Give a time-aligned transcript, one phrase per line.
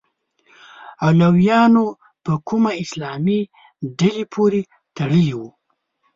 [1.05, 1.85] علویانو
[2.23, 3.39] په کومه اسلامي
[3.99, 4.61] ډلې پورې
[4.97, 5.49] تړلي وو؟